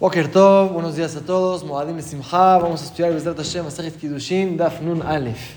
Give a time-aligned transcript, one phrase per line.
[0.00, 1.62] Boker Tov, buenos días a todos.
[1.62, 5.56] Moadim Simcha, vamos a estudiar Bezrat Hashem, Masajit Kiddushin, Daf Nun Aleph.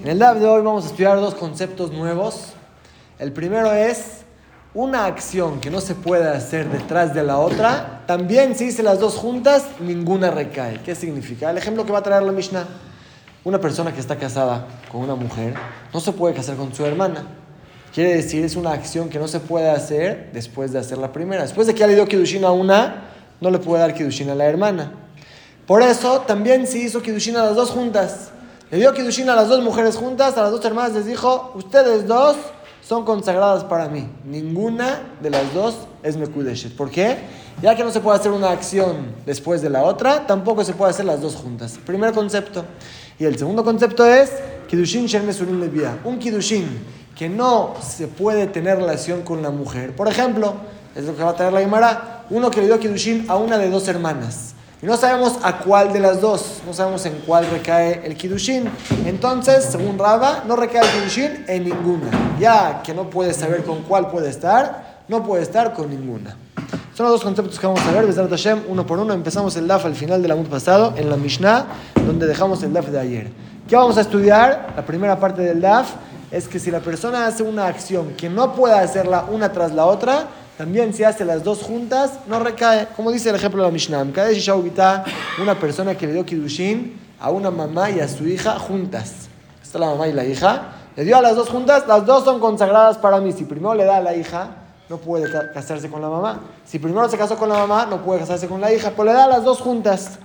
[0.00, 2.52] En el Daf de hoy vamos a estudiar dos conceptos nuevos.
[3.18, 4.20] El primero es
[4.74, 8.04] una acción que no se puede hacer detrás de la otra.
[8.06, 10.80] También si hice las dos juntas, ninguna recae.
[10.84, 11.50] ¿Qué significa?
[11.50, 12.68] El ejemplo que va a traer la Mishnah.
[13.42, 15.54] Una persona que está casada con una mujer
[15.92, 17.26] no se puede casar con su hermana.
[17.92, 21.42] Quiere decir, es una acción que no se puede hacer después de hacer la primera.
[21.42, 24.34] Después de que ya le dio Kiddushin a una, no le puede dar Kiddushin a
[24.34, 24.92] la hermana.
[25.66, 28.30] Por eso también se hizo Kiddushin a las dos juntas.
[28.70, 32.06] Le dio Kiddushin a las dos mujeres juntas, a las dos hermanas les dijo, ustedes
[32.06, 32.36] dos
[32.82, 34.08] son consagradas para mí.
[34.24, 36.76] Ninguna de las dos es Mekudeshet.
[36.76, 37.16] ¿Por qué?
[37.62, 40.90] Ya que no se puede hacer una acción después de la otra, tampoco se puede
[40.90, 41.78] hacer las dos juntas.
[41.86, 42.64] Primer concepto.
[43.18, 44.32] Y el segundo concepto es
[44.68, 45.98] Kiddushin Shem Mesurim Levia.
[46.04, 46.68] Un Kiddushin
[47.16, 49.94] que no se puede tener relación con la mujer.
[49.94, 50.54] Por ejemplo,
[50.94, 53.58] es lo que va a traer la Gemara uno que le dio Kiddushin a una
[53.58, 54.54] de dos hermanas.
[54.82, 58.68] Y no sabemos a cuál de las dos, no sabemos en cuál recae el Kiddushin.
[59.06, 62.10] Entonces, según Raba, no recae el Kiddushin en ninguna.
[62.38, 66.36] Ya que no puede saber con cuál puede estar, no puede estar con ninguna.
[66.94, 69.12] Son los dos conceptos que vamos a ver, Besar Hashem, uno por uno.
[69.14, 71.66] Empezamos el DAF al final del año pasado, en la Mishnah,
[72.06, 73.32] donde dejamos el DAF de ayer.
[73.68, 74.74] ¿Qué vamos a estudiar?
[74.76, 75.88] La primera parte del DAF
[76.30, 79.86] es que si la persona hace una acción que no pueda hacerla una tras la
[79.86, 82.88] otra, también si hace las dos juntas, no recae.
[82.96, 84.06] Como dice el ejemplo de la Mishnah.
[85.40, 89.28] Una persona que le dio Kiddushin a una mamá y a su hija juntas.
[89.62, 90.72] Está la mamá y la hija.
[90.96, 93.32] Le dio a las dos juntas, las dos son consagradas para mí.
[93.32, 94.50] Si primero le da a la hija,
[94.88, 96.40] no puede casarse con la mamá.
[96.64, 98.90] Si primero se casó con la mamá, no puede casarse con la hija.
[98.90, 100.18] Pero le da a las dos juntas.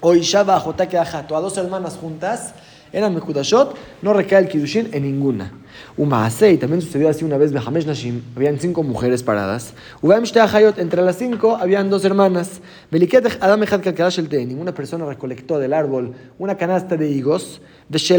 [0.00, 2.54] O Ishaba, Jotake, a dos hermanas juntas
[2.92, 5.52] eran Mekudashot, no recae el Kiddushin en ninguna.
[5.96, 9.74] Umaasei, también sucedió así una vez, Behamesh Nashim, habían cinco mujeres paradas.
[10.02, 12.60] Hayot, entre las cinco habían dos hermanas.
[12.90, 17.60] Beliketech Adam Echad Kalkarash el Te, ninguna persona recolectó del árbol una canasta de higos.
[17.88, 18.10] Los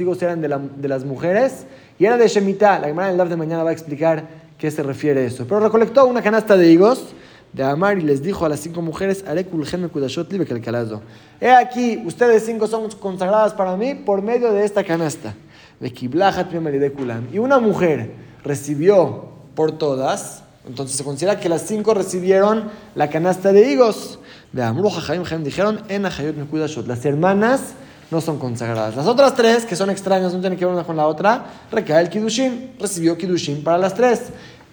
[0.00, 1.66] higos eran de, la, de las mujeres
[1.98, 2.80] y era de Shemitah.
[2.80, 4.26] La hermana del Lav de mañana va a explicar
[4.58, 5.46] qué se refiere a eso.
[5.46, 7.14] Pero recolectó una canasta de higos
[7.52, 9.24] de Amar y les dijo a las cinco mujeres,
[11.40, 15.34] He aquí, ustedes cinco son consagradas para mí por medio de esta canasta.
[17.32, 18.12] Y una mujer
[18.44, 24.18] recibió por todas, entonces se considera que las cinco recibieron la canasta de higos.
[24.52, 24.62] De
[25.42, 26.02] dijeron, en
[26.86, 27.74] Las hermanas
[28.10, 28.96] no son consagradas.
[28.96, 32.02] Las otras tres, que son extrañas, no tienen que ver una con la otra, recae
[32.02, 32.72] el Kiddushin.
[32.78, 34.20] Recibió Kiddushin para las tres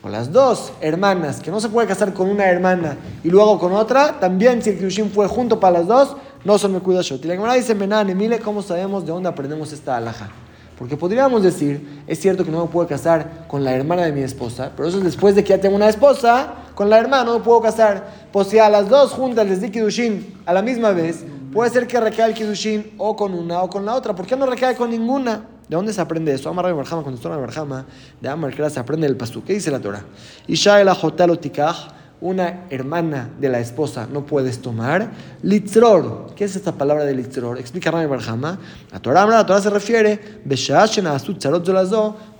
[0.04, 3.74] o las dos hermanas, que no se puede casar con una hermana y luego con
[3.74, 7.24] otra, también si el Kiddushin fue junto para las dos, no son Mekudashot.
[7.26, 10.30] Y la Gemara dice, Menane, mire cómo sabemos de dónde aprendemos esta alhaja.
[10.78, 14.22] Porque podríamos decir, es cierto que no me puedo casar con la hermana de mi
[14.22, 17.40] esposa, pero eso es después de que ya tengo una esposa, con la hermana no
[17.40, 18.28] me puedo casar.
[18.32, 21.88] Pues si a las dos juntas les di Kiddushin a la misma vez, puede ser
[21.88, 24.16] que recaiga el Kiddushin o con una o con la otra.
[24.16, 25.46] ¿Por qué no recae con ninguna?
[25.68, 26.50] ¿De dónde se aprende eso?
[26.50, 27.86] Amar Barjama, cuando está Barjama,
[28.22, 29.44] de Amar se aprende el pasú.
[29.44, 30.04] ¿Qué dice la Torah?
[30.48, 31.92] Isha el tikach,
[32.22, 35.12] una hermana de la esposa no puedes tomar.
[35.44, 37.60] Litzror, ¿qué es esta palabra de litzror?
[37.60, 38.58] Explica Rami Barjama.
[38.92, 40.42] La Torah, la Torah se refiere,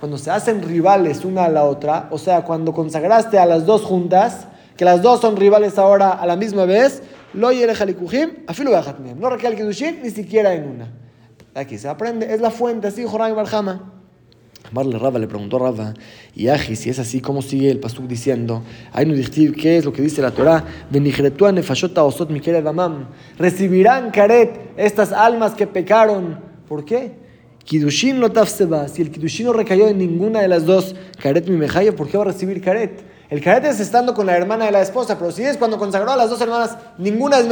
[0.00, 3.82] cuando se hacen rivales una a la otra, o sea, cuando consagraste a las dos
[3.82, 7.02] juntas, que las dos son rivales ahora a la misma vez,
[7.34, 8.70] lo afilu
[9.16, 11.07] no recae el ni siquiera en una.
[11.58, 13.92] Aquí se aprende, es la fuente, así Rabbi Barjama.
[14.70, 15.92] Amarle Raba le preguntó a
[16.36, 18.62] y Aji, si es así, ¿cómo sigue el pasuk diciendo?
[19.56, 20.64] ¿qué es lo que dice la Torah?
[21.96, 22.30] osot
[23.38, 26.38] Recibirán caret estas almas que pecaron.
[26.68, 27.14] ¿Por qué?
[27.64, 28.86] Kidushin no tafseba.
[28.86, 32.18] Si el Kidushin no recayó en ninguna de las dos, caret mi mejayo, ¿por qué
[32.18, 33.02] va a recibir caret?
[33.30, 36.10] El caret es estando con la hermana de la esposa, pero si es cuando consagró
[36.10, 37.46] a las dos hermanas, ninguna es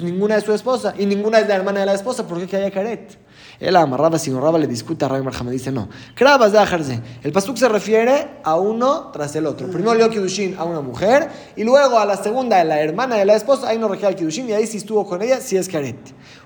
[0.00, 2.56] ninguna es su esposa y ninguna es la hermana de la esposa, ¿por qué que
[2.56, 3.18] haya caret?
[3.60, 5.88] Él amarraba, si no le discute a Rabbi Marjama, dice no.
[6.14, 9.68] Krabas de El pasuk se refiere a uno tras el otro.
[9.68, 13.24] Primero le Kidushin a una mujer y luego a la segunda, a la hermana de
[13.24, 15.68] la esposa, ahí no requiere el Kidushin y ahí sí estuvo con ella, si es
[15.68, 15.96] caret.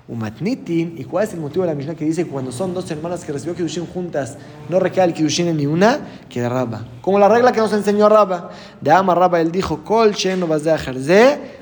[0.07, 2.89] Umatnitin, ¿y cuál es el motivo de la Mishnah que dice que cuando son dos
[2.89, 4.37] hermanas que recibió Kidushin juntas,
[4.69, 5.99] no recae el Kidushin en ni una?
[6.29, 6.85] Que de Rabba.
[7.01, 8.51] Como la regla que nos enseñó Rabba.
[8.79, 10.71] De Ama Rabba, él dijo, Kol no vas de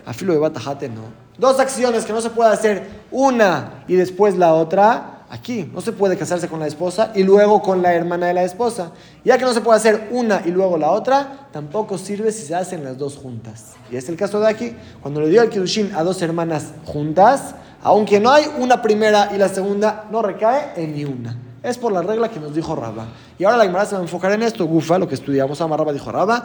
[0.06, 1.26] afilo de no.
[1.38, 5.92] Dos acciones que no se puede hacer una y después la otra Aquí no se
[5.92, 8.92] puede casarse con la esposa y luego con la hermana de la esposa.
[9.24, 12.54] Ya que no se puede hacer una y luego la otra, tampoco sirve si se
[12.54, 13.74] hacen las dos juntas.
[13.92, 14.76] Y es el caso de aquí.
[15.02, 19.38] Cuando le dio el Kiddushin a dos hermanas juntas, aunque no hay una primera y
[19.38, 21.38] la segunda, no recae en ni una.
[21.66, 23.08] Es por la regla que nos dijo Rabba.
[23.40, 24.68] Y ahora la Gemara se va a enfocar en esto.
[24.68, 25.60] Gufa, lo que estudiamos.
[25.62, 26.44] Ama Rabba dijo Rabba.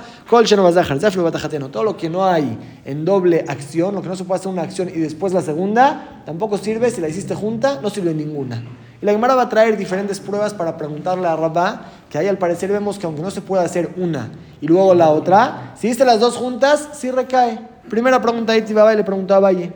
[1.71, 4.63] Todo lo que no hay en doble acción, lo que no se puede hacer una
[4.63, 6.91] acción y después la segunda, tampoco sirve.
[6.91, 8.63] Si la hiciste junta, no sirve ninguna.
[9.03, 12.39] Y la Gemara va a traer diferentes pruebas para preguntarle a Rabba, que ahí al
[12.39, 14.31] parecer vemos que aunque no se puede hacer una
[14.61, 17.59] y luego la otra, si hiciste las dos juntas, sí recae.
[17.89, 19.73] Primera pregunta de y le preguntó a Valle.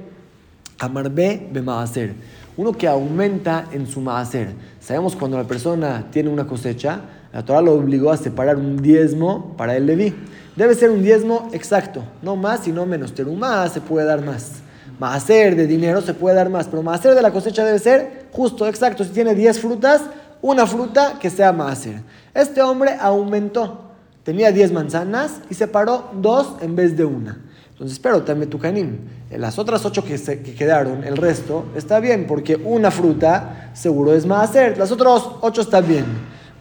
[0.78, 2.14] Amarbe maaser.
[2.56, 4.48] Uno que aumenta en su maaser.
[4.80, 7.00] Sabemos cuando la persona tiene una cosecha,
[7.32, 10.14] la Torah lo obligó a separar un diezmo para el Leví.
[10.54, 13.12] Debe ser un diezmo exacto, no más y no menos.
[13.36, 14.62] más se puede dar más.
[15.00, 18.68] Maaser de dinero se puede dar más, pero maaser de la cosecha debe ser justo,
[18.68, 19.02] exacto.
[19.02, 20.02] Si tiene 10 frutas,
[20.40, 22.02] una fruta que sea maaser.
[22.32, 23.80] Este hombre aumentó.
[24.22, 27.38] Tenía 10 manzanas y separó dos en vez de una.
[27.74, 28.98] Entonces, pero también tu canim.
[29.30, 34.14] Las otras ocho que, se, que quedaron, el resto, está bien, porque una fruta seguro
[34.14, 34.78] es maaser.
[34.78, 36.04] Las otras ocho están bien.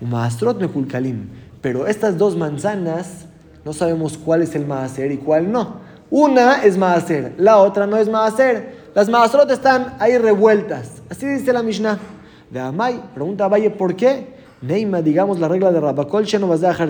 [0.02, 1.30] Maastrot mekulkalim.
[1.62, 3.28] Pero estas dos manzanas,
[3.64, 5.76] no sabemos cuál es el maaser y cuál no.
[6.10, 8.84] Una es maaser, la otra no es maaser.
[8.96, 11.04] Las maastrot están ahí revueltas.
[11.12, 12.00] Así dice la Mishnah.
[12.50, 14.34] De Amay, pregunta a Valle, ¿por qué?
[14.62, 16.90] Neima, digamos la regla de Rabakol, no vas a dejar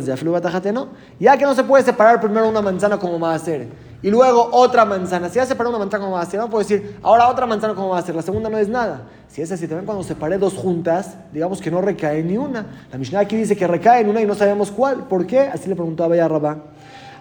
[0.74, 0.88] no.
[1.20, 3.68] Ya que no se puede separar primero una manzana como maaser
[4.04, 5.30] y luego otra manzana.
[5.30, 7.74] Si ya separé una manzana como va a ser, no puedo decir, ahora otra manzana
[7.74, 9.04] como va a ser, la segunda no es nada.
[9.30, 12.66] Si es así, también cuando separé dos juntas, digamos que no recae ni una.
[12.92, 15.08] La Mishnah aquí dice que recae en una y no sabemos cuál.
[15.08, 15.40] ¿Por qué?
[15.40, 16.58] Así le preguntó a Baya Rabá.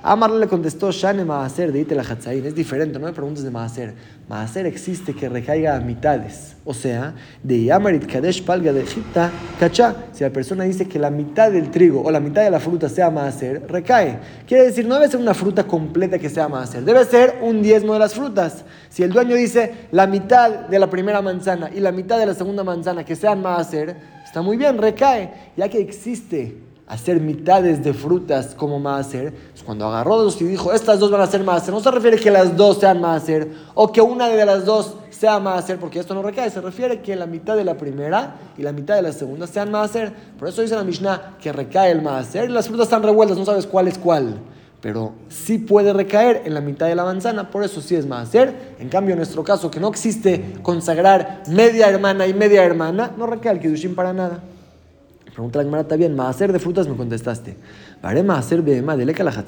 [0.05, 3.95] Amar le contestó, Shane Maaser de Itela Es diferente, no me preguntes de Maaser.
[4.29, 6.57] Maaser existe que recaiga a mitades.
[6.65, 9.95] O sea, de Yamarit Kadesh Palga de Egipta, Kachá.
[10.13, 12.89] Si la persona dice que la mitad del trigo o la mitad de la fruta
[12.89, 14.19] sea Maaser, recae.
[14.45, 16.83] Quiere decir, no debe ser una fruta completa que sea Maaser.
[16.83, 18.65] Debe ser un diezmo de las frutas.
[18.89, 22.35] Si el dueño dice la mitad de la primera manzana y la mitad de la
[22.35, 23.95] segunda manzana que sean Maaser,
[24.25, 25.53] está muy bien, recae.
[25.57, 29.33] Ya que existe hacer mitades de frutas como maaser,
[29.65, 32.31] cuando agarró dos y dijo, estas dos van a ser maaser, no se refiere que
[32.31, 36.23] las dos sean maaser o que una de las dos sea maaser, porque esto no
[36.23, 39.47] recae, se refiere que la mitad de la primera y la mitad de la segunda
[39.47, 40.13] sean maaser.
[40.39, 43.47] Por eso dice la Mishnah que recae el maaser y las frutas están revueltas, no
[43.47, 44.35] sabes cuál es cuál.
[44.83, 48.75] Pero sí puede recaer en la mitad de la manzana, por eso sí es maaser.
[48.79, 53.27] En cambio, en nuestro caso, que no existe consagrar media hermana y media hermana, no
[53.27, 54.43] recae el kidushin para nada.
[55.33, 57.57] Pregunta la Gemara, está bien, maaser de frutas me contestaste.
[58.03, 59.45] Haré maaser de la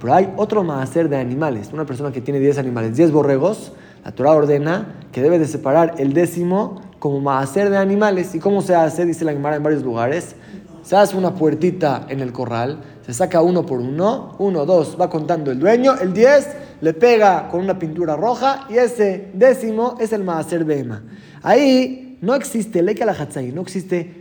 [0.00, 1.70] Pero hay otro maaser de animales.
[1.74, 3.72] Una persona que tiene 10 animales, 10 borregos,
[4.02, 8.34] la Torah ordena que debe de separar el décimo como maaser de animales.
[8.34, 9.04] ¿Y cómo se hace?
[9.04, 10.36] Dice la Gemara en varios lugares.
[10.82, 15.10] Se hace una puertita en el corral, se saca uno por uno, uno, dos, va
[15.10, 16.48] contando el dueño, el 10
[16.80, 21.02] le pega con una pintura roja y ese décimo es el maaser ema.
[21.42, 23.14] Ahí no existe leca la
[23.52, 24.19] no existe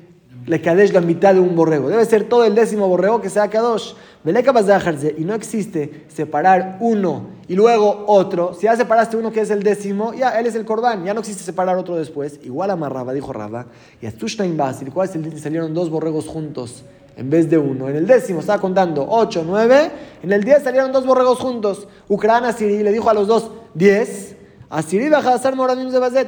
[0.50, 1.90] le kadesh la mitad de un borrego.
[1.90, 3.94] Debe ser todo el décimo borrego que sea kadosh.
[4.26, 8.56] Y no existe separar uno y luego otro.
[8.56, 11.06] Si ya separaste uno que es el décimo, ya él es el corbán.
[11.06, 12.40] Ya no existe separar otro después.
[12.44, 13.68] Igual amarraba, dijo Rabba.
[14.02, 14.14] Y a
[14.56, 16.84] Basil, ¿cuál el día salieron dos borregos juntos?
[17.16, 17.90] en vez de uno.
[17.90, 19.92] En el décimo estaba contando 8, 9.
[20.24, 21.86] En el 10 salieron dos borregos juntos.
[22.08, 24.38] Ucrania Siri le dijo a los dos 10.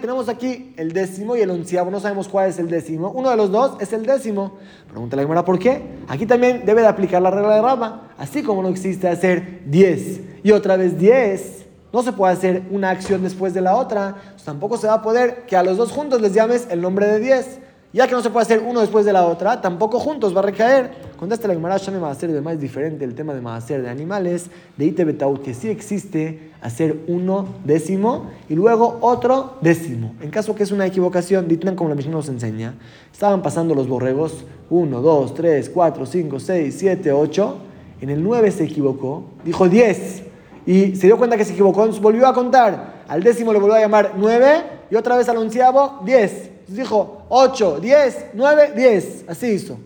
[0.02, 1.92] Tenemos aquí el décimo y el onceavo.
[1.92, 3.12] No sabemos cuál es el décimo.
[3.12, 4.58] Uno de los dos es el décimo.
[4.90, 6.00] Pregunta la Gemara por qué.
[6.08, 8.14] Aquí también debe de aplicar la regla de Rama.
[8.18, 11.68] Así como no existe hacer 10 y otra vez 10.
[11.94, 14.16] No se puede hacer una acción después de la otra.
[14.44, 17.20] Tampoco se va a poder que a los dos juntos les llames el nombre de
[17.20, 17.60] 10.
[17.94, 20.44] Ya que no se puede hacer uno después de la otra, tampoco juntos va a
[20.44, 20.92] recaer.
[21.18, 24.86] Contesta la Gemara, Shame Maaser de más diferente el tema de Maaser de animales, de
[24.86, 30.16] Ite Betaut, que sí existe hacer uno décimo y luego otro décimo.
[30.22, 32.76] En caso que es una equivocación, Ditnan como la Mishnah nos enseña,
[33.12, 37.58] estaban pasando los borregos, uno, dos, tres, cuatro, cinco, seis, siete, ocho.
[38.00, 40.24] En el nueve se equivocó, dijo diez.
[40.66, 43.02] Y se dio cuenta que se equivocó, volvió a contar.
[43.10, 47.80] Al décimo le volvió a llamar nueve y otra vez al onceavo, diez dijo 8,
[47.80, 49.26] 10, 9, 10.
[49.28, 49.78] Así hizo.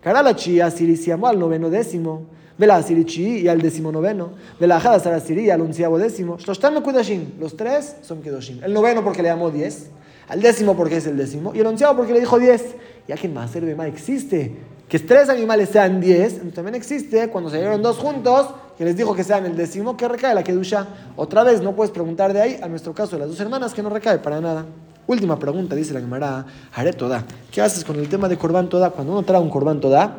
[0.00, 2.26] Karalachi Asiri se llamó al noveno décimo.
[2.58, 4.32] Vela y al décimo noveno.
[4.58, 6.36] Vela y al onceavo décimo.
[6.46, 8.62] Los tres son Kedoshim.
[8.62, 9.90] El noveno porque le llamó 10.
[10.28, 11.54] Al décimo porque es el décimo.
[11.54, 12.64] Y el onceavo porque le dijo 10.
[13.08, 14.56] Ya que más más existe
[14.90, 19.14] que tres animales sean 10, también existe cuando se salieron dos juntos, que les dijo
[19.14, 20.84] que sean el décimo, que recae la Kedusha.
[21.14, 23.84] Otra vez, no puedes preguntar de ahí, a nuestro caso de las dos hermanas, que
[23.84, 24.66] no recae para nada.
[25.10, 27.24] Última pregunta, dice la Gemara, haré toda.
[27.50, 28.90] ¿Qué haces con el tema de Corbán toda?
[28.90, 30.14] Cuando uno trae un Corbán toda,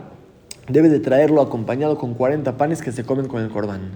[0.67, 3.91] debe de traerlo acompañado con 40 panes que se comen con el corbán.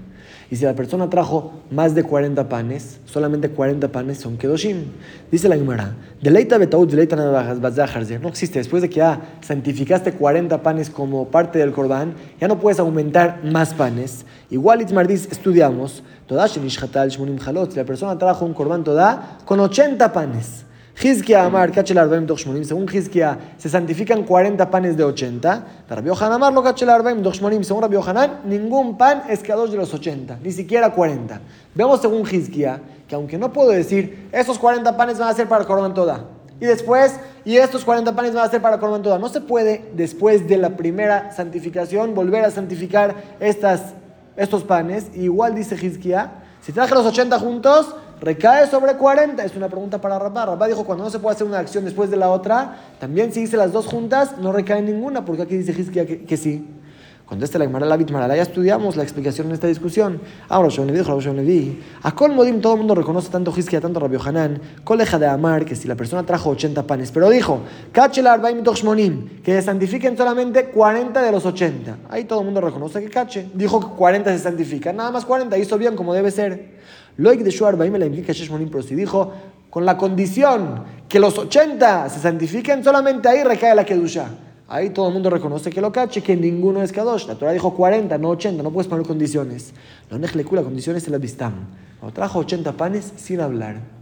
[0.49, 4.85] Y si la persona trajo más de 40 panes, solamente 40 panes son kedoshim.
[5.29, 8.59] Dice la Gemara, deleita betaut, deleita no existe.
[8.59, 13.41] Después de que ya santificaste 40 panes como parte del corbán, ya no puedes aumentar
[13.43, 14.25] más panes.
[14.49, 20.65] Igual Itzmardis estudiamos, toda si la persona trajo un corbán toda con 80 panes.
[21.01, 25.65] Hizkia Amar, Kachel Arbaim Dochmonim, según Hizkia, se santifican 40 panes de 80.
[25.89, 29.71] Rabbi Amar lo Kachel Arbaim Dochmonim, según Rabbi Yohanan, ningún pan es que a dos
[29.71, 31.41] de los 80, ni siquiera 40.
[31.73, 35.63] Vemos según Hizkia, que aunque no puedo decir, esos 40 panes van a ser para
[35.63, 36.25] el toda.
[36.61, 39.19] Y después, y estos 40 panes van a ser para Corban toda.
[39.19, 43.93] No se puede, después de la primera santificación, volver a santificar estas,
[44.37, 45.07] estos panes.
[45.13, 49.43] igual dice Hizkia, si traje los 80 juntos, recae sobre 40.
[49.43, 50.45] Es una pregunta para Rabá.
[50.45, 53.41] Rabá dijo, cuando no se puede hacer una acción después de la otra, también si
[53.41, 56.65] hice las dos juntas, no recae ninguna, porque aquí dice Hizkia que, que sí.
[57.25, 60.22] Contesta la Gemara Lavit Marala, ya estudiamos la explicación en esta discusión.
[60.48, 61.81] Ahora, yo dijo, yo vi.
[62.03, 65.65] A Kol Modim todo el mundo reconoce tanto Hizkia, tanto Rabbi Hanan, Coleja de Amar,
[65.65, 70.65] que si la persona trajo 80 panes, pero dijo, Kachel Arbaim Monim, que santifiquen solamente
[70.65, 71.98] 40 de los 80.
[72.12, 73.50] Ahí todo el mundo reconoce que Cache.
[73.55, 76.75] Dijo que 40 se santifican, nada más 40, hizo bien como debe ser.
[77.17, 79.31] Loik de Shuar Baim la implica si dijo,
[79.69, 84.29] con la condición que los 80 se santifiquen, solamente ahí recae la Kedusha.
[84.67, 87.27] Ahí todo el mundo reconoce que lo cache, que ninguno es Kadosh.
[87.27, 89.74] La Torah dijo 40, no 80, no puedes poner condiciones.
[90.10, 91.53] La la condición es el Abistam.
[92.00, 93.94] Cuando trajo 80 panes sin hablar.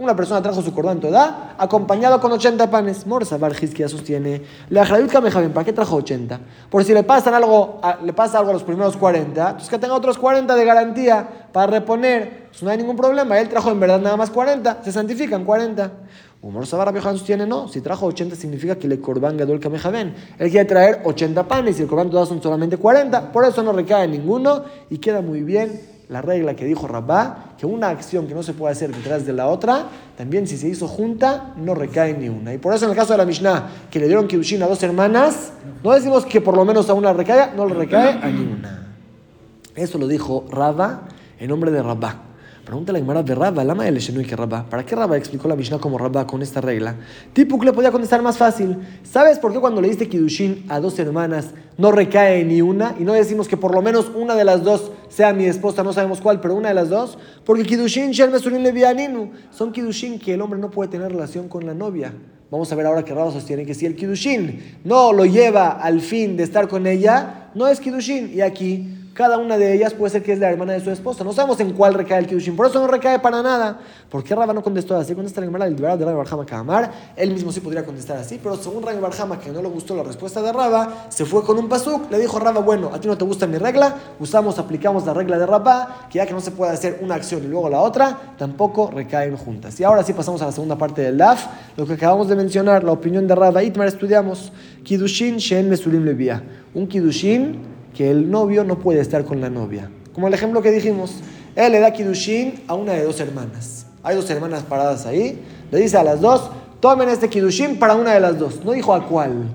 [0.00, 3.06] Una persona trajo su cordón toda, acompañado con 80 panes.
[3.06, 4.40] Morsa Barjis sostiene.
[4.70, 6.40] La ¿para qué trajo 80?
[6.70, 9.92] Por si le, pasan algo, le pasa algo a los primeros 40, entonces que tenga
[9.92, 12.48] otros 40 de garantía para reponer.
[12.48, 13.38] Pues no hay ningún problema.
[13.38, 15.92] Él trajo en verdad nada más 40, se santifican 40.
[16.40, 17.68] Humor Sabar sostiene no.
[17.68, 20.14] Si trajo 80 significa que le corban gadol kamejaben.
[20.38, 23.32] Él quiere traer 80 panes y el corban todas son solamente 40.
[23.32, 27.66] Por eso no recae ninguno y queda muy bien la regla que dijo Rabá, que
[27.66, 29.86] una acción que no se puede hacer detrás de la otra,
[30.18, 32.52] también si se hizo junta, no recae ni una.
[32.52, 34.82] Y por eso en el caso de la Mishnah, que le dieron Kiddushin a dos
[34.82, 35.52] hermanas,
[35.84, 38.88] no decimos que por lo menos a una recaiga, no le recae a ninguna.
[39.76, 41.02] Eso lo dijo Rabá
[41.38, 42.29] en nombre de Rabá.
[42.64, 44.66] Pregunta la Gemara de Rabba, lama el que Rabba.
[44.68, 46.94] ¿Para qué Rabba explicó la Mishnah como Rabba con esta regla?
[47.32, 48.76] Tipuk le podía contestar más fácil.
[49.02, 52.94] ¿Sabes por qué cuando le diste Kidushin a dos hermanas no recae ni una?
[52.98, 55.94] Y no decimos que por lo menos una de las dos sea mi esposa, no
[55.94, 57.18] sabemos cuál, pero una de las dos.
[57.44, 61.64] Porque Kidushin Shel Mesurin Levianinu son Kidushin que el hombre no puede tener relación con
[61.64, 62.12] la novia.
[62.50, 66.02] Vamos a ver ahora que Rabba sostiene que si el Kidushin no lo lleva al
[66.02, 68.32] fin de estar con ella, no es Kidushin.
[68.34, 71.22] Y aquí cada una de ellas puede ser que es la hermana de su esposa.
[71.24, 72.56] No sabemos en cuál recae el Kiddushin.
[72.56, 73.78] Por eso no recae para nada.
[74.08, 75.14] ¿Por qué Rabba no contestó así?
[75.14, 76.90] Contesta la hermana del de Rabbi Barjama Kamar.
[77.16, 78.40] Él mismo sí podría contestar así.
[78.42, 81.58] Pero según Rabbi Barjama, que no le gustó la respuesta de Rabba, se fue con
[81.58, 82.10] un pasuk.
[82.10, 83.94] Le dijo Rabba, bueno, a ti no te gusta mi regla.
[84.18, 87.44] Usamos, aplicamos la regla de Rabba, que ya que no se puede hacer una acción
[87.44, 89.78] y luego la otra, tampoco recaen juntas.
[89.78, 91.44] Y ahora sí pasamos a la segunda parte del DAF.
[91.76, 94.50] Lo que acabamos de mencionar, la opinión de Rabba Itmar, estudiamos.
[94.82, 96.42] Kiddushin Shen Mesulim Levia.
[96.72, 99.90] Un Kiddushin que el novio no puede estar con la novia.
[100.12, 101.16] Como el ejemplo que dijimos,
[101.56, 103.86] él le da kidushin a una de dos hermanas.
[104.02, 105.40] Hay dos hermanas paradas ahí.
[105.70, 108.64] Le dice a las dos, tomen este kidushin para una de las dos.
[108.64, 109.48] No dijo a cuál.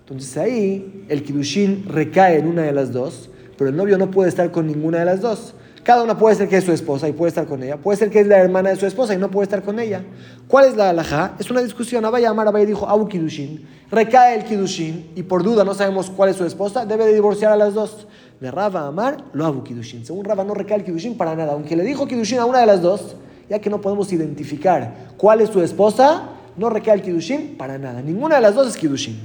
[0.00, 4.28] Entonces ahí el kidushin recae en una de las dos, pero el novio no puede
[4.28, 5.54] estar con ninguna de las dos.
[5.82, 7.76] Cada una puede ser que es su esposa y puede estar con ella.
[7.76, 10.04] Puede ser que es la hermana de su esposa y no puede estar con ella.
[10.46, 11.34] ¿Cuál es la alhaja?
[11.40, 12.04] Es una discusión.
[12.04, 13.66] Abaya Amar Abaya dijo, Abu Kidushin.
[13.90, 16.86] Recae el Kidushin y por duda no sabemos cuál es su esposa.
[16.86, 18.06] Debe de divorciar a las dos.
[18.40, 20.06] De Raba Amar, lo Abu Kidushin.
[20.06, 21.52] Según Raba no recae el Kidushin para nada.
[21.52, 23.16] Aunque le dijo Kidushin a una de las dos,
[23.48, 28.02] ya que no podemos identificar cuál es su esposa, no recae el Kidushin para nada.
[28.02, 29.18] Ninguna de las dos es Kidushin.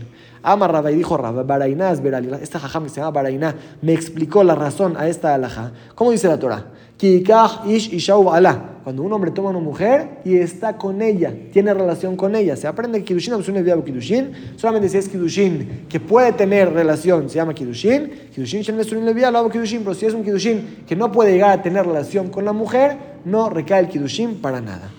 [0.48, 2.02] Ama Rabba y dijo Rabba, Barainá es
[2.42, 5.74] Esta jajam que se llama Barainá me explicó la razón a esta alhaja.
[5.94, 6.68] ¿Cómo dice la Torah?
[7.02, 8.80] ish ishau ala.
[8.84, 12.56] Cuando un hombre toma a una mujer y está con ella, tiene relación con ella,
[12.56, 17.36] se aprende que Kiddushin es Kiddushin, solamente si es Kiddushin que puede tener relación, se
[17.36, 21.34] llama Kiddushin Shem Nesurim Levia, lo Kiddushin, pero si es un Kiddushin que no puede
[21.34, 24.90] llegar a tener relación con la mujer, no recae el Kiddushin para nada.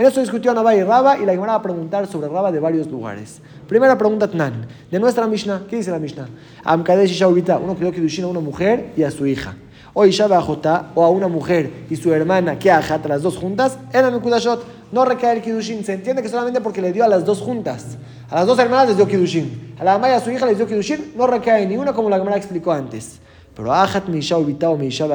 [0.00, 2.58] En eso discutió Nabay y Raba y la Gemara va a preguntar sobre Raba de
[2.58, 3.42] varios lugares.
[3.70, 5.62] Primera pregunta, Tnan, de nuestra Mishnah.
[5.70, 6.26] ¿Qué dice la Mishnah?
[6.64, 9.54] Amkadesh y uno que dio Kiddushin a una mujer y a su hija.
[9.92, 14.12] O Isha o a una mujer y su hermana que ajata las dos juntas, eran
[14.12, 14.20] el.
[14.90, 15.84] No recae el Kiddushin.
[15.84, 17.96] Se entiende que solamente porque le dio a las dos juntas.
[18.28, 19.76] A las dos hermanas les dio Kiddushin.
[19.78, 21.12] A la mamá y a su hija les dio Kiddushin.
[21.16, 23.20] No recae ni una como la Gemara explicó antes.
[23.54, 25.06] Pero Ajat Misha o Misha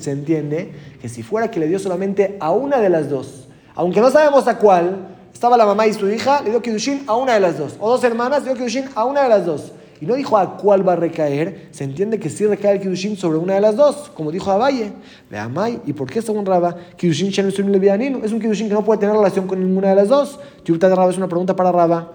[0.00, 4.00] se entiende que si fuera que le dio solamente a una de las dos aunque
[4.00, 7.34] no sabemos a cuál, estaba la mamá y su hija, le dio Kiddushin a una
[7.34, 7.76] de las dos.
[7.80, 9.72] O dos hermanas, le dio Kiddushin a una de las dos.
[10.00, 13.16] y no dijo a cuál va a recaer, se entiende que sí recae el Kidushin
[13.16, 14.92] sobre una de las dos, como dijo Abaye.
[15.28, 16.76] De Amay, ¿y por qué según Raba?
[16.96, 17.32] Kidushin
[18.24, 20.38] es un Kidushin que no puede tener relación con ninguna de las dos.
[20.64, 22.12] de Raba es una pregunta para Raba.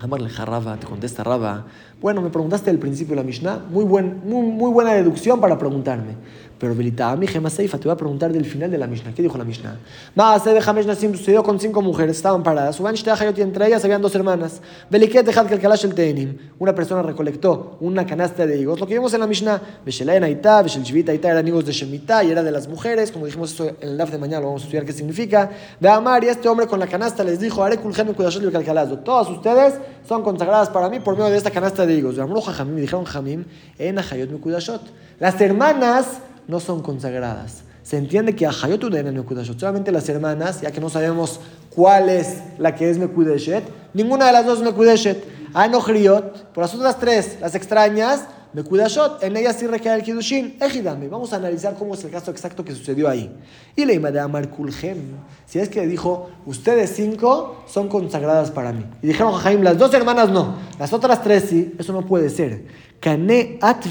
[0.00, 1.66] Amarle Raba, te contesta Raba.
[2.04, 6.16] Bueno, me preguntaste del principio de la Mishnah, muy, buen, muy, buena deducción para preguntarme.
[6.58, 9.12] Pero a mi Gema Seifa, te voy a preguntar del final de la Mishnah.
[9.12, 9.76] ¿Qué dijo la Mishnah?
[10.14, 12.78] Más de Hamesh Nasim sucedió con cinco mujeres, estaban paradas.
[12.78, 14.60] Uban y entre ellas habían dos hermanas.
[14.88, 16.38] Beliket dejad que el Teenim.
[16.58, 18.78] Una persona recolectó una canasta de higos.
[18.78, 22.22] Lo que vimos en la Mishnah, Beshelaen Aita, Beshel Shvita Aita eran higos de Shemitah
[22.24, 23.10] y era de las mujeres.
[23.10, 25.50] Como dijimos eso en el DAF de mañana, lo vamos a estudiar qué significa.
[25.80, 29.28] De Amar y este hombre con la canasta les dijo: Haré Kulhem Kudashot y Todas
[29.28, 29.74] ustedes
[30.06, 33.44] son consagradas para mí por medio de esta canasta de De dijeron Jamim,
[33.78, 34.82] En Ahayot Kudashot.
[35.18, 36.06] Las hermanas
[36.48, 37.62] no son consagradas.
[37.84, 42.38] Se entiende que a Hayotuden Mekudashot, solamente las hermanas, ya que no sabemos cuál es
[42.58, 45.22] la que es Mekudeshet, ninguna de las dos es Mekudeshet.
[45.52, 50.56] Anochriot, por las otras tres, las extrañas, Mekudashot, en ellas sí recae el Kidushin.
[50.60, 53.34] Ejidame, vamos a analizar cómo es el caso exacto que sucedió ahí.
[53.74, 54.98] Y le de Amar Kulhem,
[55.44, 58.84] si es que dijo, ustedes cinco son consagradas para mí.
[59.02, 62.66] Y dijeron Jaim, las dos hermanas no, las otras tres sí, eso no puede ser.
[63.00, 63.84] Kane at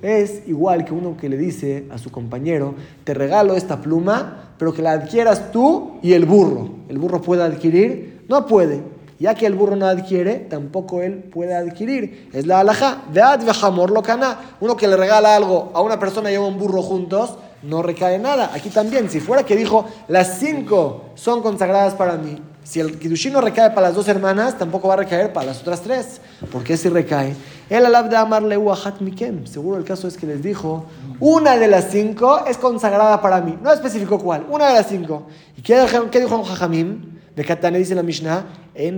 [0.00, 4.72] es igual que uno que le dice a su compañero, te regalo esta pluma, pero
[4.72, 6.70] que la adquieras tú y el burro.
[6.88, 8.24] ¿El burro puede adquirir?
[8.28, 8.95] No puede.
[9.18, 12.28] Ya que el burro no adquiere, tampoco él puede adquirir.
[12.32, 13.02] Es la alhaja.
[13.12, 14.38] Vead vejamor lo cana.
[14.60, 18.18] Uno que le regala algo a una persona y a un burro juntos, no recae
[18.18, 18.50] nada.
[18.54, 23.32] Aquí también, si fuera que dijo, las cinco son consagradas para mí, si el Kidushin
[23.32, 26.20] no recae para las dos hermanas, tampoco va a recaer para las otras tres.
[26.50, 27.32] ¿Por qué si recae?
[27.70, 28.58] El alab de amarle
[28.98, 29.46] mikem.
[29.46, 30.84] Seguro el caso es que les dijo,
[31.20, 33.56] una de las cinco es consagrada para mí.
[33.62, 35.28] No especificó cuál, una de las cinco.
[35.56, 37.16] ¿Y qué, qué dijo Jajamim?
[37.36, 38.44] De Katane dice la Mishnah,
[38.76, 38.96] en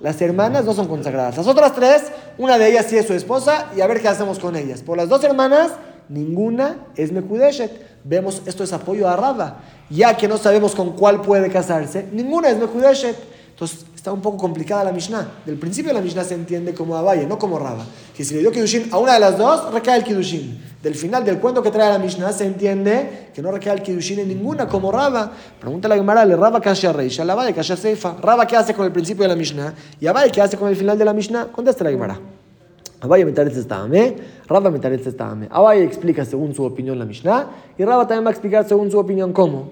[0.00, 1.36] Las hermanas no son consagradas.
[1.36, 2.04] Las otras tres,
[2.38, 4.82] una de ellas sí es su esposa y a ver qué hacemos con ellas.
[4.82, 5.72] Por las dos hermanas,
[6.08, 7.70] ninguna es Mekudeshet.
[8.04, 9.60] Vemos, esto es apoyo a Raba.
[9.90, 13.31] Ya que no sabemos con cuál puede casarse, ninguna es Mekudeshet.
[13.52, 15.42] Entonces, está un poco complicada la Mishnah.
[15.46, 17.86] Del principio la Mishnah se entiende como Abaye, no como Raba.
[18.16, 20.60] Que si le dio Kidushin a una de las dos, recae el Kidushin.
[20.82, 24.18] Del final del cuento que trae la Mishnah se entiende que no recae el Kidushin
[24.18, 25.30] en ninguna como Raba.
[25.60, 28.16] Pregunta la Gemara, le Raba Kasha Reisha, la Abaye Kasha Seifa.
[28.20, 29.72] Raba, ¿qué hace con el principio de la Mishnah?
[30.00, 31.52] Y Abaye, ¿qué hace con el final de la Mishnah?
[31.52, 32.18] Contesta la Gemara.
[33.02, 34.16] Abaye metaretz estame,
[34.48, 35.48] Raba metaretz estame.
[35.50, 38.98] Abaye explica según su opinión la Mishnah y Raba también va a explicar según su
[38.98, 39.70] opinión cómo.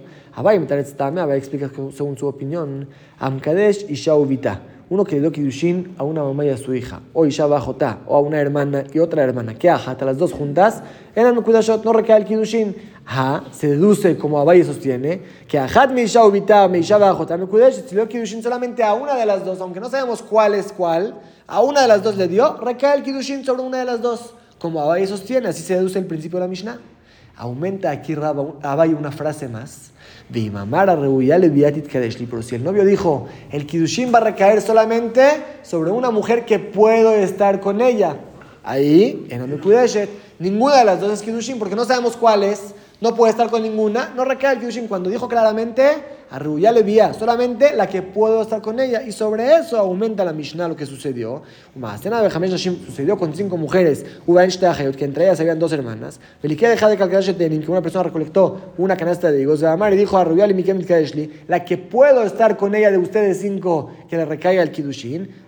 [0.78, 2.88] Estame, Abaye explica según su opinión
[3.18, 4.60] Amkadesh y Shauvita.
[4.90, 8.00] Uno que le dio Kidushin a una mamá y a su hija, o Isha Bajotá,
[8.08, 10.82] o a una hermana y otra hermana, que hasta las dos juntas,
[11.14, 12.74] eran Mekudashot, no recae el Kidushin.
[13.06, 17.74] Ha, se deduce, como Abaye sostiene, que Ajat me Isha Ubita, me Isha Bajotá, Mekudash,
[17.86, 20.72] si le dio Kidushin solamente a una de las dos, aunque no sabemos cuál es
[20.72, 21.14] cuál,
[21.46, 24.34] a una de las dos le dio, recae el Kidushin sobre una de las dos.
[24.58, 26.78] Como Abaye sostiene, así se deduce el principio de la Mishnah.
[27.36, 28.16] Aumenta aquí
[28.62, 29.89] Abaye una frase más.
[32.30, 35.22] Pero si el novio dijo, el Kidushin va a recaer solamente
[35.62, 38.16] sobre una mujer que puedo estar con ella.
[38.62, 43.14] Ahí, en Amikudeshet, ninguna de las dos es Kidushin porque no sabemos cuál es no
[43.14, 46.38] puede estar con ninguna, no recae el Kidushin cuando dijo claramente, a
[46.72, 49.02] le vía, solamente la que puedo estar con ella.
[49.02, 51.42] Y sobre eso aumenta la Mishnah lo que sucedió.
[52.86, 54.06] Sucedió con cinco mujeres,
[54.96, 56.20] que entre ellas habían dos hermanas.
[56.40, 59.96] Felique deja de calcular que una persona recolectó una canasta de higos de Amar y
[59.96, 60.80] dijo a Mikem
[61.48, 64.70] la que puedo estar con ella de ustedes cinco, que le recaiga el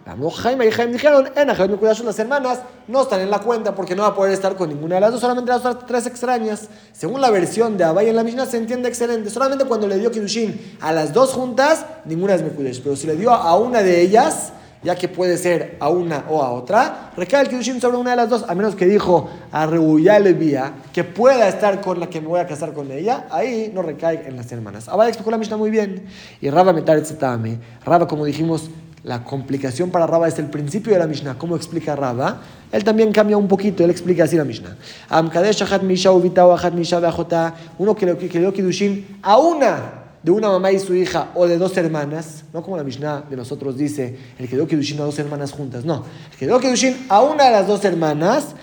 [0.04, 4.08] Jaime y Jaime dijeron, en las hermanas no están en la cuenta porque no va
[4.08, 6.68] a poder estar con ninguna de las dos, solamente las otras tres extrañas.
[6.92, 9.30] Según la versión de Abay en la Mishnah se entiende excelente.
[9.30, 12.82] Solamente cuando le dio Kidushin a las dos juntas, ninguna es Mekudesh.
[12.82, 16.42] Pero si le dio a una de ellas, ya que puede ser a una o
[16.42, 19.66] a otra, recae el Kidushin sobre una de las dos, a menos que dijo a
[19.66, 23.70] Rebuya Levía que pueda estar con la que me voy a casar con ella, ahí
[23.72, 24.88] no recae en las hermanas.
[24.88, 26.06] Abay explicó la Mishnah muy bien.
[26.40, 27.00] Y Rabba Metar
[27.84, 28.68] Rabba, como dijimos,
[29.04, 31.36] la complicación para Raba es el principio de la Mishnah.
[31.36, 32.40] ¿Cómo explica Raba?
[32.70, 34.76] Él también cambia un poquito, él explica así la Mishnah.
[37.78, 41.58] Uno que le dio Kidushin a una de una mamá y su hija o de
[41.58, 45.18] dos hermanas, no como la Mishnah de nosotros dice, el que dio Kedushin a dos
[45.18, 48.54] hermanas juntas, no, el que dio Kedushin a una de las dos hermanas,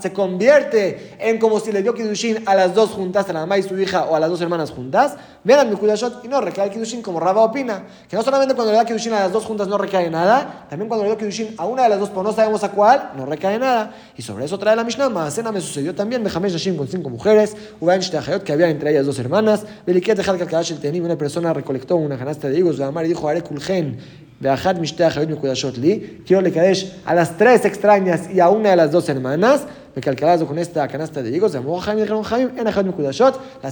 [0.00, 3.58] se convierte en como si le dio Kedushin a las dos juntas, a la mamá
[3.58, 6.66] y su hija o a las dos hermanas juntas, vean mi Kudashot y no recae
[6.66, 9.44] el Kedushin como Rabba opina, que no solamente cuando le da Kedushin a las dos
[9.44, 12.22] juntas no recae nada, también cuando le dio Kedushin a una de las dos, pero
[12.22, 13.92] no sabemos a cuál, no recae nada.
[14.16, 17.56] Y sobre eso trae la Mishnah, Maasena me sucedió también, Bejamesh Nashim con cinco mujeres,
[18.44, 19.64] que había entre ellas dos hermanas.
[19.84, 23.42] Beliquet el Tenim, una persona recolectó una canasta de higos, de Amar y dijo, Are
[24.40, 29.64] Quiero le kadesh a las tres extrañas y a una de las dos hermanas.
[29.94, 31.54] Me calcalado con esta canasta de higos.
[31.54, 31.64] Las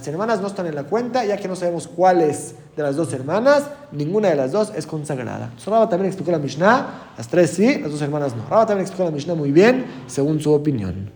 [0.08, 3.64] hermanas no están en la cuenta, ya que no sabemos cuáles de las dos hermanas.
[3.92, 5.52] Ninguna de las dos es consagrada.
[5.66, 7.12] Raba también explicó la Mishnah.
[7.18, 8.46] Las tres sí, las dos hermanas no.
[8.48, 11.10] Raba también explicó la Mishnah muy bien, según su opinión.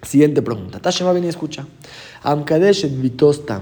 [0.00, 0.78] Siguiente pregunta.
[0.78, 1.66] Tashema ven y escucha.
[2.22, 3.60] Amkadesh Vitostam.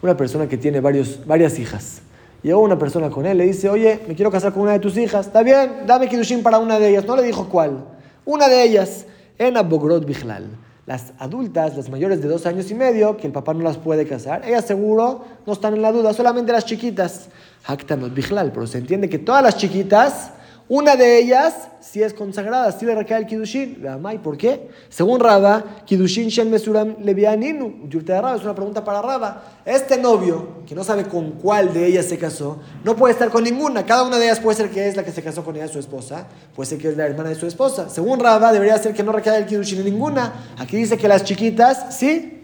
[0.00, 2.02] Una persona que tiene varios, varias hijas.
[2.42, 4.96] Llegó una persona con él, le dice, oye, me quiero casar con una de tus
[4.96, 5.26] hijas.
[5.26, 7.04] Está bien, dame Kidushin para una de ellas.
[7.04, 7.84] No le dijo cuál.
[8.24, 9.06] Una de ellas,
[9.38, 10.46] en Abogrod Bichlal.
[10.86, 14.06] Las adultas, las mayores de dos años y medio, que el papá no las puede
[14.06, 17.28] casar, ellas seguro no están en la duda, solamente las chiquitas.
[17.66, 20.32] Haktanot Bichlal, pero se entiende que todas las chiquitas
[20.70, 23.84] una de ellas, si es consagrada, si le recae el Kiddushin.
[24.22, 24.70] ¿Por qué?
[24.88, 27.88] Según Raba, Kiddushin Shen Mesuram Levianinu.
[28.06, 29.42] Raba es una pregunta para Raba.
[29.64, 33.42] Este novio, que no sabe con cuál de ellas se casó, no puede estar con
[33.42, 33.84] ninguna.
[33.84, 35.80] Cada una de ellas puede ser que es la que se casó con ella, su
[35.80, 36.28] esposa.
[36.54, 37.88] Puede ser que es la hermana de su esposa.
[37.88, 40.52] Según Raba, debería ser que no recae el Kiddushin en ninguna.
[40.56, 42.39] Aquí dice que las chiquitas, sí.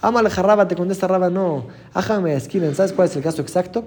[0.00, 1.66] Ama Raba, te contesta Raba, no.
[1.92, 3.84] Ajame esquina, ¿sabes cuál es el caso exacto?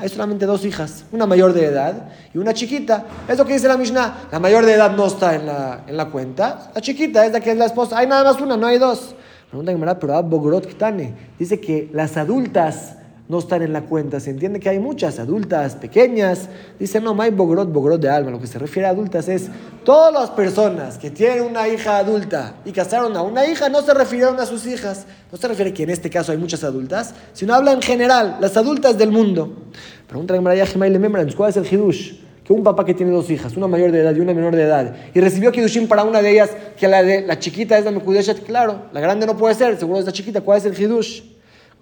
[0.00, 3.04] Hay solamente dos hijas, una mayor de edad y una chiquita.
[3.28, 4.28] Es lo que dice la Mishnah.
[4.32, 6.72] La mayor de edad no está en la, en la cuenta.
[6.74, 7.98] La chiquita es la que es la esposa.
[7.98, 9.14] Hay nada más una, no hay dos.
[9.48, 14.20] Pregunta pero Dice que las adultas no están en la cuenta.
[14.20, 16.48] Se entiende que hay muchas adultas, pequeñas.
[16.78, 18.30] Dice, no, hay bogrot, bogrot de alma.
[18.30, 19.48] Lo que se refiere a adultas es
[19.84, 23.94] todas las personas que tienen una hija adulta y casaron a una hija, no se
[23.94, 25.06] refirieron a sus hijas.
[25.32, 28.56] No se refiere que en este caso hay muchas adultas, sino habla en general, las
[28.56, 29.64] adultas del mundo.
[30.06, 30.34] Pregunta
[31.34, 32.12] ¿cuál es el hidush?
[32.44, 34.64] Que un papá que tiene dos hijas, una mayor de edad y una menor de
[34.64, 37.90] edad, y recibió Kidushin para una de ellas, que la, de, la chiquita es la
[37.90, 40.74] Mekudeshet, claro, la grande no puede ser, seguro es la chiquita, ¿cuál es el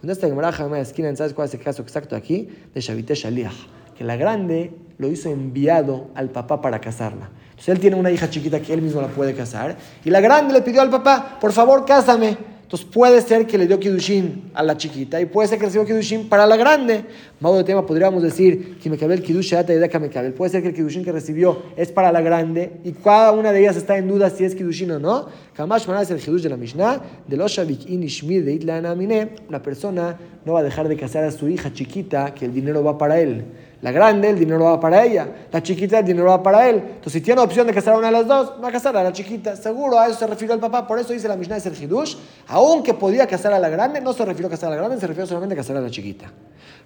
[0.03, 0.11] hidush?
[0.11, 2.49] esta Gemara de esquina, ¿sabes cuál es el caso exacto aquí?
[2.75, 3.55] De Shavite Shaliach.
[3.97, 7.31] Que la grande lo hizo enviado al papá para casarla.
[7.51, 9.77] Entonces él tiene una hija chiquita que él mismo la puede casar.
[10.05, 12.52] Y la grande le pidió al papá, por favor, cásame.
[12.73, 15.85] Entonces puede ser que le dio Kidushin a la chiquita y puede ser que recibió
[15.85, 17.05] Kidushin para la grande.
[17.39, 22.23] Modo de tema, podríamos decir Puede ser que el Kidushin que recibió es para la
[22.23, 25.27] grande y cada una de ellas está en duda si es Kidushin o no.
[25.55, 29.29] Kamash es el Kidush de la Mishnah, de los de.
[29.51, 32.83] Una persona no va a dejar de casar a su hija chiquita que el dinero
[32.83, 33.45] va para él.
[33.83, 35.29] La grande, el dinero va para ella.
[35.51, 36.77] La chiquita, el dinero va para él.
[36.77, 39.03] Entonces, si tiene opción de casar a una de las dos, va a casar a
[39.03, 39.57] la chiquita.
[39.57, 40.87] Seguro a eso se refirió el papá.
[40.87, 42.15] Por eso dice la Mishnah de el Hidush.
[42.47, 45.07] Aunque podía casar a la grande, no se refirió a casar a la grande, se
[45.09, 46.31] refirió solamente a casar a la chiquita.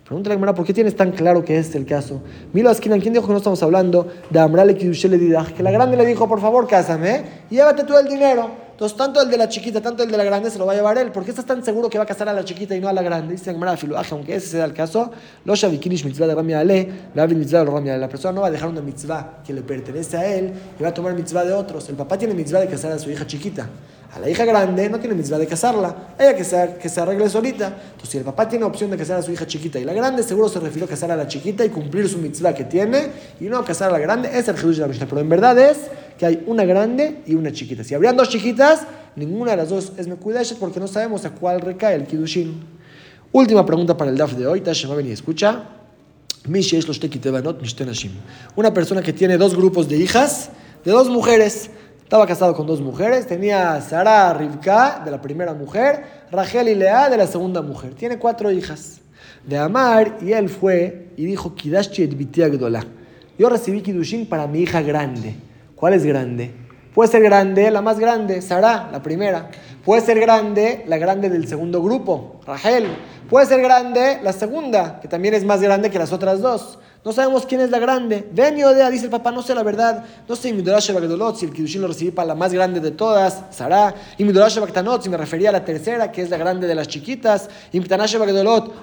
[0.06, 2.22] Pregúntale a ¿por qué tienes tan claro que es el caso?
[2.54, 5.52] Milo Askinan, ¿quién dijo que no estamos hablando de Amrale Kidushele Didah?
[5.54, 8.65] Que la grande le dijo, por favor, cásame y llévate todo el dinero.
[8.76, 10.76] Entonces, tanto el de la chiquita, tanto el de la grande se lo va a
[10.76, 11.10] llevar él.
[11.10, 12.92] ¿Por qué estás tan seguro que va a casar a la chiquita y no a
[12.92, 13.32] la grande?
[13.32, 13.56] Dice
[14.10, 15.10] aunque ese sea el caso,
[15.46, 17.98] lo Shabikinish mitzvah de Rami Ale, mitzvah de Rami Ale.
[18.00, 20.90] La persona no va a dejar una mitzvah que le pertenece a él y va
[20.90, 21.88] a tomar mitzvah de otros.
[21.88, 23.66] El papá tiene mitzvah de casar a su hija chiquita.
[24.14, 26.14] A la hija grande no tiene mitzvah de casarla.
[26.18, 27.68] Ella que se, que se arregle solita.
[27.68, 30.22] Entonces, si el papá tiene opción de casar a su hija chiquita y la grande,
[30.22, 33.08] seguro se refirió a casar a la chiquita y cumplir su mitzvah que tiene
[33.40, 34.30] y no casar a la grande.
[34.38, 35.06] Es el Jedush de la Mishnah.
[35.06, 35.78] Pero en verdad es
[36.18, 37.84] que hay una grande y una chiquita.
[37.84, 41.60] Si habrían dos chiquitas, ninguna de las dos es Mekudeshet porque no sabemos a cuál
[41.60, 42.76] recae el Kiddushin.
[43.32, 44.60] Última pregunta para el DAF de hoy.
[44.60, 45.64] Tasha y escucha.
[48.54, 50.50] Una persona que tiene dos grupos de hijas,
[50.84, 51.70] de dos mujeres.
[52.02, 53.26] Estaba casado con dos mujeres.
[53.26, 57.94] Tenía Sara Rivka, de la primera mujer, Rachel y Lea, de la segunda mujer.
[57.94, 59.00] Tiene cuatro hijas.
[59.44, 61.54] De Amar, y él fue y dijo,
[63.38, 65.34] Yo recibí Kiddushin para mi hija grande.
[65.76, 66.52] ¿Cuál es grande?
[66.94, 69.50] Puede ser grande la más grande, Sara, la primera.
[69.84, 72.86] Puede ser grande la grande del segundo grupo, Rachel.
[73.28, 76.78] Puede ser grande la segunda, que también es más grande que las otras dos.
[77.06, 78.28] No sabemos quién es la grande.
[78.32, 80.02] Ven Odea, dice el papá, no sé la verdad.
[80.28, 83.94] No sé si el Kidushin lo recibí para la más grande de todas, Sara.
[84.18, 87.48] Y Bagdolot, si me refería a la tercera, que es la grande de las chiquitas.
[87.72, 87.80] Y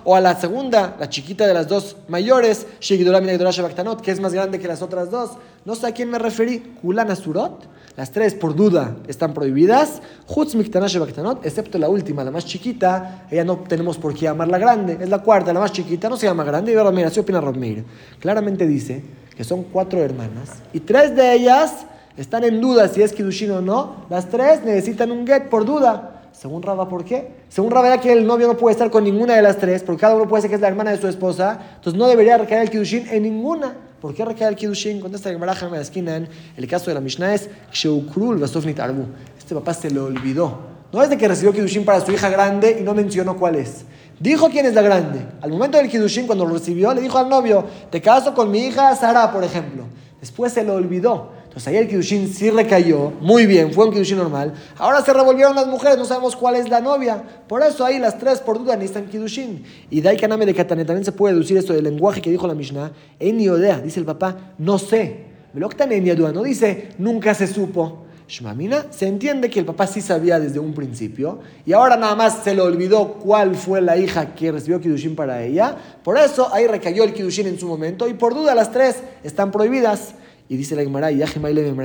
[0.06, 4.68] o a la segunda, la chiquita de las dos mayores, que es más grande que
[4.70, 5.32] las otras dos.
[5.66, 6.60] No sé a quién me referí.
[6.82, 7.68] Kulana Surot.
[7.96, 10.02] Las tres, por duda, están prohibidas.
[10.26, 13.28] Jutz excepto la última, la más chiquita.
[13.30, 14.98] Ella no tenemos por qué llamarla grande.
[15.00, 16.72] Es la cuarta, la más chiquita, no se llama grande.
[16.72, 17.84] Y Ramir, así opina Ramir.
[18.20, 19.04] Claramente dice
[19.36, 20.62] que son cuatro hermanas.
[20.74, 21.86] Y tres de ellas
[22.18, 24.06] están en duda si es Kidushin o no.
[24.10, 26.10] Las tres necesitan un get por duda.
[26.32, 27.32] Según Raba, ¿por qué?
[27.48, 30.02] Según Raba, ya que el novio no puede estar con ninguna de las tres, porque
[30.02, 32.64] cada uno puede ser que es la hermana de su esposa, entonces no debería recaer
[32.64, 33.76] el Kidushin en ninguna.
[34.02, 35.00] ¿Por qué recae el Kiddushin?
[35.00, 36.28] Contesta el Gemara la esquina.
[36.58, 39.06] El caso de la Mishnah es Basofnit Arbu.
[39.38, 42.78] Este papá se le olvidó no es de que recibió Kidushin para su hija grande
[42.80, 43.84] y no mencionó cuál es.
[44.20, 45.26] Dijo quién es la grande.
[45.42, 48.60] Al momento del Kidushin, cuando lo recibió, le dijo al novio, te caso con mi
[48.60, 49.84] hija Sara, por ejemplo.
[50.20, 51.32] Después se lo olvidó.
[51.44, 54.54] Entonces ahí el Kidushin sí recayó, muy bien, fue un Kidushin normal.
[54.78, 57.22] Ahora se revolvieron las mujeres, no sabemos cuál es la novia.
[57.48, 59.64] Por eso ahí las tres por duda necesitan Kidushin.
[59.92, 62.56] Y Dai Kaname de Katane también se puede deducir esto del lenguaje que dijo la
[62.56, 62.92] Mishnah.
[63.20, 65.26] En Niodea, dice el papá, no sé.
[65.54, 68.03] no dice nunca se supo.
[68.28, 72.44] Shmamina, se entiende que el papá sí sabía desde un principio y ahora nada más
[72.44, 75.76] se le olvidó cuál fue la hija que recibió Kidushin para ella.
[76.04, 79.52] Por eso ahí recayó el Kidushin en su momento y por duda las tres están
[79.52, 80.16] prohibidas.
[80.50, 81.24] Y dice la Gemara, y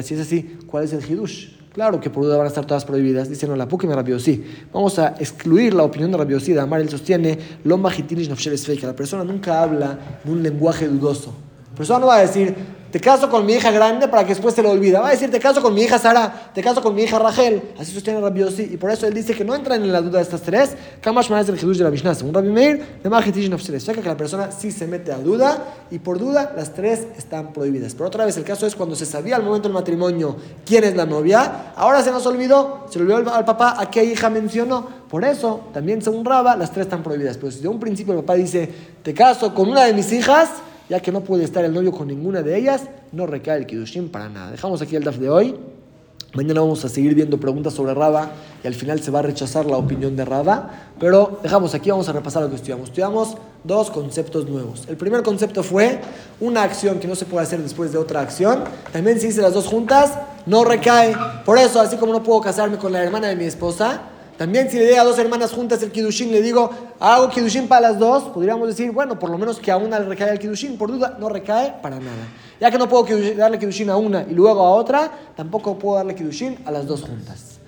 [0.02, 1.58] si es así, ¿cuál es el Hidush?
[1.72, 3.28] Claro que por duda van a estar todas prohibidas.
[3.28, 4.44] Dice, no, la me rabio sí.
[4.72, 6.52] Vamos a excluir la opinión de rabio sí.
[6.52, 11.32] De Amar, él sostiene, lo que la persona nunca habla en un lenguaje dudoso.
[11.70, 12.54] La persona no va a decir,
[12.90, 15.00] te caso con mi hija grande para que después se lo olvida.
[15.00, 17.62] Va a decir, te caso con mi hija Sara, te caso con mi hija Rachel.
[17.78, 18.62] Así sostiene Rabbi Yossi.
[18.62, 20.74] Y por eso él dice que no entran en la duda de estas tres.
[21.00, 22.14] Kamash es el Hidush de la Mishnah.
[22.14, 26.18] Según Rabbi Meir, de sea que la persona sí se mete a duda y por
[26.18, 27.94] duda las tres están prohibidas.
[27.94, 30.96] Pero otra vez, el caso es cuando se sabía al momento del matrimonio quién es
[30.96, 31.72] la novia.
[31.76, 34.88] Ahora se nos olvidó, se le olvidó al papá a qué hija mencionó.
[35.08, 37.36] Por eso, también según Raba, las tres están prohibidas.
[37.36, 38.68] Pero si de un principio el papá dice,
[39.02, 40.48] te caso con una de mis hijas,
[40.88, 44.08] ya que no puede estar el novio con ninguna de ellas, no recae el Kiddushin
[44.08, 44.50] para nada.
[44.50, 45.54] Dejamos aquí el DAF de hoy.
[46.34, 49.64] Mañana vamos a seguir viendo preguntas sobre Raba y al final se va a rechazar
[49.64, 50.70] la opinión de Raba.
[51.00, 52.90] Pero dejamos aquí, vamos a repasar lo que estudiamos.
[52.90, 54.84] Estudiamos dos conceptos nuevos.
[54.88, 56.00] El primer concepto fue
[56.40, 58.64] una acción que no se puede hacer después de otra acción.
[58.92, 61.16] También si hice las dos juntas, no recae.
[61.46, 64.02] Por eso, así como no puedo casarme con la hermana de mi esposa,
[64.38, 66.70] también si le doy a dos hermanas juntas el Kidushin, le digo,
[67.00, 70.06] hago Kidushin para las dos, podríamos decir, bueno, por lo menos que a una le
[70.06, 72.28] recae el Kidushin, por duda, no recae para nada.
[72.60, 73.04] Ya que no puedo
[73.36, 77.02] darle Kidushin a una y luego a otra, tampoco puedo darle Kidushin a las dos
[77.02, 77.58] juntas.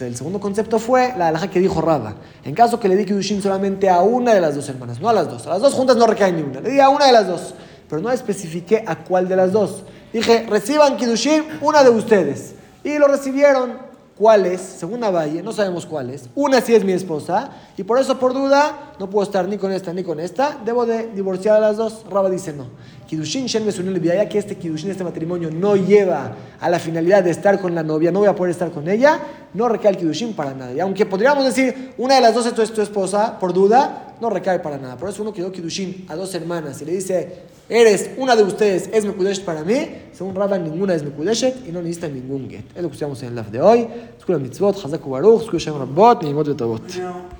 [0.00, 2.16] El segundo concepto fue la alhaja que dijo Raba.
[2.42, 5.12] En caso que le di Kidushin solamente a una de las dos hermanas, no a
[5.12, 5.46] las dos.
[5.46, 6.42] A las dos juntas no recae ni.
[6.42, 7.54] Le di a una de las dos.
[7.88, 9.84] Pero no especifiqué a cuál de las dos.
[10.12, 12.54] Dije, reciban Kidushin una de ustedes.
[12.82, 13.85] Y lo recibieron
[14.16, 16.28] cuáles, según Valle, no sabemos cuáles.
[16.34, 19.72] Una sí es mi esposa y por eso por duda no puedo estar ni con
[19.72, 20.58] esta ni con esta.
[20.64, 22.04] Debo de divorciar a las dos.
[22.10, 22.66] Raba dice no.
[23.06, 23.64] Kidushin Shen
[24.02, 27.82] ya que este Kidushin, este matrimonio no lleva a la finalidad de estar con la
[27.82, 29.20] novia, no voy a poder estar con ella,
[29.54, 30.72] no recae el Kidushin para nada.
[30.72, 34.58] Y aunque podríamos decir una de las dos es tu, esposa, por duda, no recae
[34.58, 34.96] para nada.
[34.96, 38.90] Por eso uno quedó Kidushin a dos hermanas y le dice, eres una de ustedes,
[38.92, 42.64] es Mekudeshet para mí, según Rabban ninguna es Mekudeshet y no necesita ningún get.
[42.74, 43.86] Es lo que estudiamos en el live de hoy.
[44.18, 46.82] Escuela mitzvot, Hazaku Baruch, escuela Rabbot, Nimot Betovot.